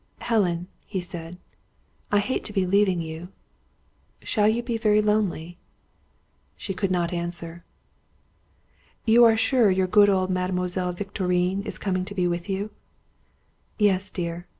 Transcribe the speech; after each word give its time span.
"Helen," 0.21 0.67
he 0.87 0.99
said, 0.99 1.37
"I 2.11 2.17
hate 2.21 2.43
to 2.45 2.53
be 2.53 2.65
leaving 2.65 3.01
you. 3.01 3.27
Shall 4.23 4.47
you 4.47 4.63
be 4.63 4.75
very 4.79 4.99
lonely?" 4.99 5.59
She 6.57 6.73
could 6.73 6.89
not 6.89 7.13
answer. 7.13 7.63
"You 9.05 9.23
are 9.25 9.37
sure 9.37 9.69
your 9.69 9.85
good 9.85 10.09
old 10.09 10.31
Mademoiselle 10.31 10.91
Victorine 10.93 11.61
is 11.67 11.77
coming 11.77 12.03
to 12.05 12.15
be 12.15 12.27
with 12.27 12.49
you?" 12.49 12.71
"Yes, 13.77 14.09
dear. 14.09 14.47